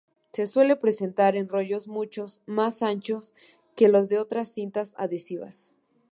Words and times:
Se 0.33 0.47
suele 0.47 0.77
presentar 0.77 1.35
en 1.35 1.47
rollos 1.47 1.87
mucho 1.87 2.25
más 2.47 2.81
anchos 2.81 3.35
que 3.75 3.87
los 3.87 4.09
de 4.09 4.17
otras 4.17 4.47
cintas 4.51 4.95
adhesivas. 4.97 5.73